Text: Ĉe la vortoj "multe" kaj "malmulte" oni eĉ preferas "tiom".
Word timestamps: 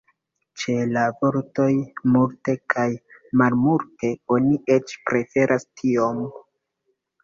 Ĉe 0.61 0.77
la 0.95 1.03
vortoj 1.19 1.67
"multe" 2.15 2.57
kaj 2.77 2.87
"malmulte" 3.45 4.15
oni 4.41 4.61
eĉ 4.81 4.99
preferas 5.09 5.71
"tiom". 5.81 6.29